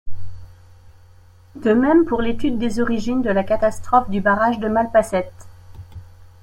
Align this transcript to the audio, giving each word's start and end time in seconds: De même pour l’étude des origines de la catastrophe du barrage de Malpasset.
De 1.53 1.73
même 1.73 2.05
pour 2.05 2.23
l’étude 2.23 2.57
des 2.57 2.79
origines 2.79 3.21
de 3.21 3.29
la 3.29 3.43
catastrophe 3.43 4.09
du 4.09 4.19
barrage 4.19 4.57
de 4.57 4.67
Malpasset. 4.67 5.31